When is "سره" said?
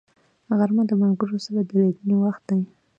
1.45-1.59